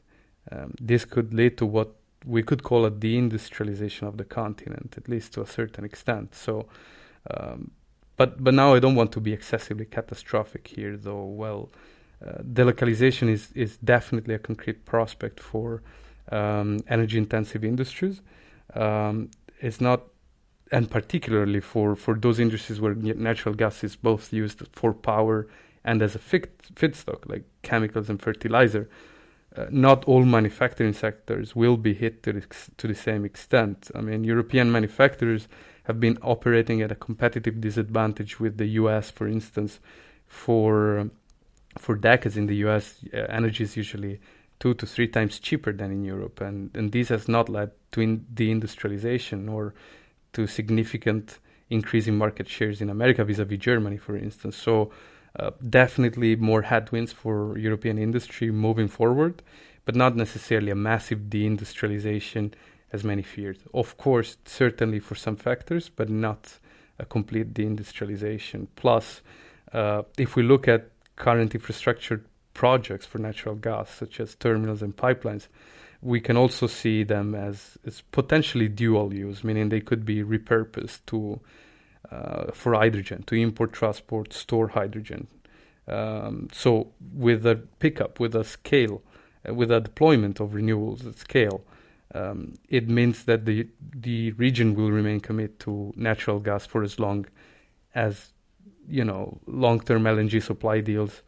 um, 0.51 0.73
this 0.79 1.03
could 1.05 1.33
lead 1.33 1.57
to 1.57 1.65
what 1.65 1.95
we 2.25 2.41
could 2.41 2.63
call 2.63 2.85
a 2.85 2.91
deindustrialization 2.91 4.07
of 4.07 4.17
the 4.17 4.23
continent, 4.23 4.95
at 4.97 5.09
least 5.09 5.33
to 5.33 5.41
a 5.41 5.45
certain 5.45 5.83
extent. 5.83 6.33
So, 6.33 6.67
um, 7.29 7.71
but 8.17 8.43
but 8.43 8.53
now 8.53 8.73
I 8.73 8.79
don't 8.79 8.95
want 8.95 9.11
to 9.13 9.19
be 9.19 9.33
excessively 9.33 9.85
catastrophic 9.85 10.67
here, 10.67 10.97
though. 10.97 11.25
Well, 11.25 11.69
uh, 12.25 12.41
delocalization 12.41 13.29
is 13.29 13.51
is 13.53 13.77
definitely 13.77 14.33
a 14.33 14.39
concrete 14.39 14.85
prospect 14.85 15.39
for 15.39 15.81
um, 16.31 16.79
energy-intensive 16.87 17.63
industries 17.63 18.21
um, 18.73 19.29
it's 19.59 19.79
not, 19.79 20.03
and 20.71 20.89
particularly 20.89 21.59
for, 21.59 21.95
for 21.95 22.15
those 22.15 22.39
industries 22.39 22.81
where 22.81 22.95
natural 22.95 23.55
gas 23.55 23.83
is 23.83 23.95
both 23.95 24.33
used 24.33 24.63
for 24.71 24.93
power 24.93 25.47
and 25.83 26.01
as 26.01 26.15
a 26.15 26.19
feedstock, 26.19 27.29
like 27.29 27.43
chemicals 27.61 28.09
and 28.09 28.21
fertilizer, 28.21 28.89
uh, 29.55 29.67
not 29.69 30.03
all 30.05 30.25
manufacturing 30.25 30.93
sectors 30.93 31.55
will 31.55 31.77
be 31.77 31.93
hit 31.93 32.23
to 32.23 32.33
the, 32.33 32.43
to 32.77 32.87
the 32.87 32.95
same 32.95 33.23
extent. 33.23 33.91
I 33.95 34.01
mean, 34.01 34.23
European 34.23 34.71
manufacturers 34.71 35.47
have 35.85 35.99
been 35.99 36.17
operating 36.21 36.81
at 36.81 36.91
a 36.91 36.95
competitive 36.95 37.61
disadvantage 37.61 38.39
with 38.39 38.57
the 38.57 38.67
US, 38.81 39.09
for 39.09 39.27
instance, 39.27 39.79
for 40.27 41.09
for 41.77 41.95
decades 41.95 42.37
in 42.37 42.47
the 42.47 42.55
US, 42.67 43.03
uh, 43.13 43.17
energy 43.29 43.63
is 43.63 43.75
usually 43.75 44.19
two 44.59 44.73
to 44.75 44.85
three 44.85 45.07
times 45.07 45.39
cheaper 45.39 45.73
than 45.73 45.91
in 45.91 46.03
Europe, 46.03 46.41
and, 46.41 46.75
and 46.75 46.91
this 46.91 47.09
has 47.09 47.27
not 47.27 47.49
led 47.49 47.71
to 47.91 48.01
in 48.01 48.25
deindustrialization 48.33 49.51
or 49.51 49.73
to 50.33 50.47
significant 50.47 51.39
increase 51.69 52.07
in 52.07 52.17
market 52.17 52.47
shares 52.47 52.81
in 52.81 52.89
America 52.89 53.23
vis-a-vis 53.23 53.59
Germany, 53.59 53.97
for 53.97 54.15
instance. 54.15 54.55
So 54.55 54.91
uh, 55.37 55.51
definitely 55.69 56.35
more 56.35 56.61
headwinds 56.61 57.11
for 57.11 57.57
European 57.57 57.97
industry 57.97 58.51
moving 58.51 58.87
forward, 58.87 59.41
but 59.83 59.95
not 59.95 60.15
necessarily 60.15 60.71
a 60.71 60.75
massive 60.75 61.19
deindustrialization 61.29 62.53
as 62.91 63.03
many 63.03 63.21
feared. 63.21 63.57
Of 63.73 63.97
course, 63.97 64.37
certainly 64.45 64.99
for 64.99 65.15
some 65.15 65.35
factors, 65.35 65.89
but 65.89 66.09
not 66.09 66.59
a 66.99 67.05
complete 67.05 67.53
deindustrialization. 67.53 68.67
Plus, 68.75 69.21
uh, 69.73 70.03
if 70.17 70.35
we 70.35 70.43
look 70.43 70.67
at 70.67 70.89
current 71.15 71.53
infrastructure 71.55 72.23
projects 72.53 73.05
for 73.05 73.17
natural 73.19 73.55
gas, 73.55 73.89
such 73.89 74.19
as 74.19 74.35
terminals 74.35 74.81
and 74.81 74.95
pipelines, 74.95 75.47
we 76.01 76.19
can 76.19 76.37
also 76.37 76.67
see 76.67 77.03
them 77.03 77.33
as, 77.33 77.77
as 77.85 78.01
potentially 78.11 78.67
dual 78.67 79.13
use, 79.13 79.43
meaning 79.43 79.69
they 79.69 79.81
could 79.81 80.05
be 80.05 80.23
repurposed 80.23 80.99
to 81.07 81.39
uh, 82.11 82.51
for 82.51 82.75
hydrogen, 82.75 83.23
to 83.23 83.35
import, 83.35 83.73
transport, 83.73 84.31
store 84.31 84.67
hydrogen. 84.67 85.27
Um, 85.87 86.49
so 86.51 86.91
with 87.13 87.45
a 87.45 87.55
pickup, 87.79 88.19
with 88.19 88.35
a 88.35 88.43
scale, 88.43 89.01
uh, 89.47 89.53
with 89.53 89.71
a 89.71 89.81
deployment 89.81 90.39
of 90.39 90.51
renewables 90.51 91.07
at 91.07 91.17
scale, 91.17 91.63
um, 92.15 92.53
it 92.69 92.87
means 92.87 93.25
that 93.25 93.45
the 93.45 93.67
the 93.93 94.31
region 94.33 94.73
will 94.75 94.91
remain 94.91 95.19
committed 95.19 95.59
to 95.59 95.93
natural 95.95 96.39
gas 96.39 96.65
for 96.65 96.81
as 96.81 96.97
long 96.97 97.25
as 97.93 98.33
you 98.87 99.03
know 99.03 99.39
long-term 99.47 100.03
LNG 100.03 100.41
supply 100.41 100.79
deals 100.79 101.21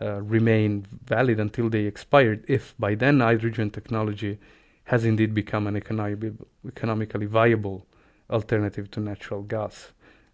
uh, 0.00 0.20
remain 0.20 0.86
valid 1.04 1.40
until 1.40 1.70
they 1.70 1.84
expired. 1.86 2.44
If 2.46 2.74
by 2.78 2.94
then 2.94 3.20
hydrogen 3.20 3.70
technology 3.70 4.38
has 4.84 5.04
indeed 5.06 5.32
become 5.34 5.66
an 5.66 5.76
economic, 5.76 6.34
economically 6.68 7.26
viable 7.26 7.86
alternative 8.28 8.90
to 8.90 9.00
natural 9.00 9.42
gas. 9.42 9.92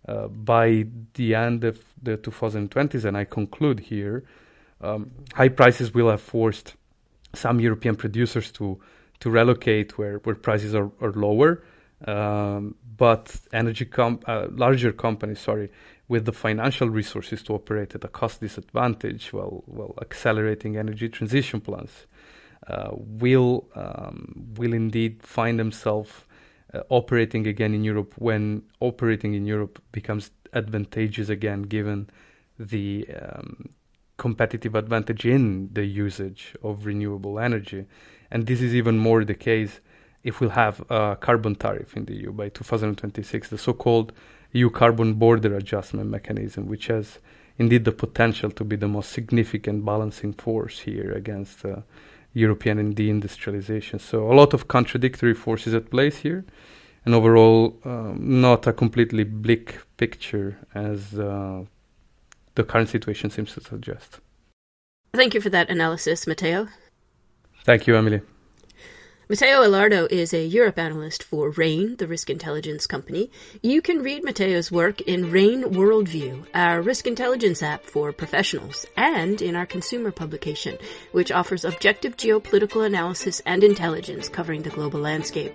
Uh, 0.08 0.26
by 0.26 0.86
the 1.14 1.34
end 1.34 1.62
of 1.62 1.78
the 2.02 2.16
2020s, 2.16 3.04
and 3.04 3.16
I 3.16 3.24
conclude 3.24 3.80
here, 3.80 4.24
um, 4.80 5.10
high 5.34 5.50
prices 5.50 5.92
will 5.92 6.08
have 6.08 6.22
forced 6.22 6.74
some 7.34 7.60
European 7.60 7.94
producers 7.94 8.50
to 8.52 8.80
to 9.20 9.30
relocate 9.30 9.98
where, 9.98 10.18
where 10.18 10.34
prices 10.34 10.74
are, 10.74 10.90
are 11.00 11.12
lower. 11.12 11.62
Um, 12.06 12.74
but 12.96 13.36
energy 13.52 13.84
com- 13.84 14.20
uh, 14.26 14.46
larger 14.50 14.92
companies, 14.92 15.40
sorry, 15.40 15.70
with 16.08 16.24
the 16.24 16.32
financial 16.32 16.88
resources 16.88 17.42
to 17.44 17.54
operate 17.54 17.94
at 17.94 18.04
a 18.04 18.08
cost 18.08 18.40
disadvantage 18.40 19.32
while, 19.32 19.62
while 19.66 19.94
accelerating 20.00 20.76
energy 20.76 21.08
transition 21.08 21.60
plans, 21.60 22.06
uh, 22.66 22.90
will 22.92 23.68
um, 23.74 24.52
will 24.56 24.74
indeed 24.74 25.22
find 25.22 25.58
themselves 25.58 26.10
uh, 26.74 26.82
operating 26.88 27.46
again 27.46 27.74
in 27.74 27.84
Europe 27.84 28.14
when 28.18 28.62
operating 28.80 29.34
in 29.34 29.46
Europe 29.46 29.82
becomes 29.92 30.30
advantageous 30.52 31.28
again, 31.28 31.62
given 31.62 32.10
the 32.58 33.08
um, 33.22 33.70
competitive 34.26 34.74
advantage 34.74 35.24
in 35.24 35.70
the 35.72 35.86
usage 36.06 36.54
of 36.62 36.84
renewable 36.84 37.38
energy, 37.38 37.86
and 38.30 38.46
this 38.46 38.60
is 38.60 38.74
even 38.74 38.98
more 38.98 39.24
the 39.24 39.34
case 39.50 39.80
if 40.22 40.40
we'll 40.40 40.50
have 40.64 40.76
a 40.90 41.16
carbon 41.18 41.54
tariff 41.54 41.96
in 41.96 42.04
the 42.04 42.14
EU 42.14 42.30
by 42.30 42.48
2026, 42.50 43.48
the 43.48 43.56
so-called 43.56 44.12
EU 44.52 44.68
carbon 44.68 45.14
border 45.14 45.56
adjustment 45.56 46.10
mechanism, 46.10 46.66
which 46.66 46.88
has 46.88 47.18
indeed 47.56 47.84
the 47.84 47.92
potential 47.92 48.50
to 48.50 48.64
be 48.64 48.76
the 48.76 48.88
most 48.88 49.10
significant 49.10 49.84
balancing 49.84 50.32
force 50.34 50.80
here 50.80 51.12
against 51.12 51.64
uh, 51.64 51.76
European 52.34 52.94
deindustrialization. 52.94 53.98
So 54.00 54.30
a 54.30 54.34
lot 54.34 54.52
of 54.52 54.68
contradictory 54.68 55.34
forces 55.34 55.72
at 55.74 55.90
play 55.90 56.10
here, 56.10 56.44
and 57.04 57.14
overall, 57.14 57.78
um, 57.84 58.40
not 58.40 58.66
a 58.66 58.72
completely 58.72 59.24
bleak 59.24 59.78
picture 59.96 60.58
as 60.74 61.18
uh, 61.18 61.64
the 62.60 62.72
current 62.72 62.88
situation 62.88 63.30
seems 63.30 63.54
to 63.54 63.60
suggest. 63.62 64.20
Thank 65.14 65.34
you 65.34 65.40
for 65.40 65.50
that 65.50 65.70
analysis, 65.70 66.26
Matteo. 66.26 66.68
Thank 67.64 67.86
you, 67.86 67.96
Emily. 67.96 68.20
Matteo 69.30 69.62
Ilardo 69.62 70.10
is 70.10 70.34
a 70.34 70.44
Europe 70.44 70.78
analyst 70.78 71.22
for 71.22 71.50
RANE, 71.50 71.96
the 71.96 72.06
risk 72.08 72.28
intelligence 72.28 72.86
company. 72.86 73.30
You 73.62 73.80
can 73.80 74.02
read 74.02 74.24
Matteo's 74.24 74.72
work 74.72 75.00
in 75.02 75.30
RANE 75.30 75.62
Worldview, 75.62 76.46
our 76.52 76.82
risk 76.82 77.06
intelligence 77.06 77.62
app 77.62 77.84
for 77.84 78.12
professionals, 78.12 78.86
and 78.96 79.40
in 79.40 79.54
our 79.54 79.66
consumer 79.66 80.10
publication, 80.10 80.76
which 81.12 81.30
offers 81.30 81.64
objective 81.64 82.16
geopolitical 82.16 82.84
analysis 82.84 83.40
and 83.46 83.62
intelligence 83.62 84.28
covering 84.28 84.62
the 84.62 84.70
global 84.70 85.00
landscape. 85.00 85.54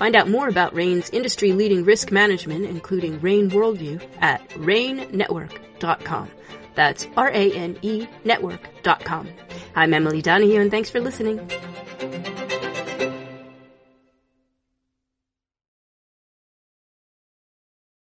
Find 0.00 0.16
out 0.16 0.30
more 0.30 0.48
about 0.48 0.72
RANE's 0.72 1.10
industry 1.10 1.52
leading 1.52 1.84
risk 1.84 2.10
management, 2.10 2.64
including 2.64 3.20
RANE 3.20 3.50
Worldview, 3.50 4.02
at 4.22 4.48
ranenetwork.com. 4.52 6.30
That's 6.74 7.06
R 7.18 7.28
A 7.28 7.52
N 7.52 7.76
E 7.82 8.06
network.com. 8.24 9.28
I'm 9.76 9.92
Emily 9.92 10.22
Donahue, 10.22 10.58
and 10.62 10.70
thanks 10.70 10.88
for 10.88 11.00
listening. 11.00 11.38